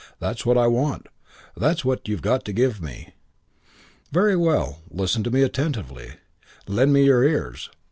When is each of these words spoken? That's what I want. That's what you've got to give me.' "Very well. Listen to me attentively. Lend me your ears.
That's 0.19 0.47
what 0.47 0.57
I 0.57 0.65
want. 0.65 1.05
That's 1.55 1.85
what 1.85 2.07
you've 2.07 2.23
got 2.23 2.43
to 2.45 2.53
give 2.53 2.81
me.' 2.81 3.13
"Very 4.11 4.35
well. 4.35 4.81
Listen 4.89 5.21
to 5.23 5.29
me 5.29 5.43
attentively. 5.43 6.13
Lend 6.67 6.91
me 6.91 7.03
your 7.05 7.23
ears. 7.23 7.69